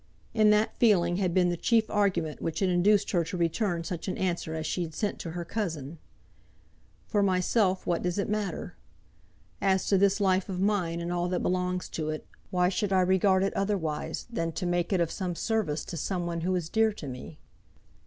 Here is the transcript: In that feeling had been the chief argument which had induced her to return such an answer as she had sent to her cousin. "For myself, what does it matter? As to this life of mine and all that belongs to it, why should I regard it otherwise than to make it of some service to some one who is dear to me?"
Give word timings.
In 0.33 0.49
that 0.49 0.75
feeling 0.77 1.17
had 1.17 1.31
been 1.31 1.49
the 1.49 1.55
chief 1.55 1.87
argument 1.87 2.41
which 2.41 2.57
had 2.57 2.69
induced 2.69 3.11
her 3.11 3.23
to 3.25 3.37
return 3.37 3.83
such 3.83 4.07
an 4.07 4.17
answer 4.17 4.55
as 4.55 4.65
she 4.65 4.81
had 4.81 4.95
sent 4.95 5.19
to 5.19 5.31
her 5.33 5.45
cousin. 5.45 5.99
"For 7.05 7.21
myself, 7.21 7.85
what 7.85 8.01
does 8.01 8.17
it 8.17 8.27
matter? 8.27 8.75
As 9.61 9.85
to 9.89 9.99
this 9.99 10.19
life 10.19 10.49
of 10.49 10.59
mine 10.59 11.01
and 11.01 11.13
all 11.13 11.29
that 11.29 11.43
belongs 11.43 11.87
to 11.89 12.09
it, 12.09 12.25
why 12.49 12.67
should 12.67 12.91
I 12.91 13.01
regard 13.01 13.43
it 13.43 13.53
otherwise 13.53 14.25
than 14.31 14.53
to 14.53 14.65
make 14.65 14.91
it 14.91 15.01
of 15.01 15.11
some 15.11 15.35
service 15.35 15.85
to 15.85 15.97
some 15.97 16.25
one 16.25 16.41
who 16.41 16.55
is 16.55 16.67
dear 16.67 16.91
to 16.93 17.07
me?" 17.07 17.37